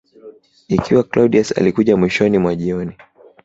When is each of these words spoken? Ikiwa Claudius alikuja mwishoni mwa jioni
Ikiwa 0.69 1.03
Claudius 1.03 1.57
alikuja 1.57 1.97
mwishoni 1.97 2.37
mwa 2.37 2.55
jioni 2.55 2.95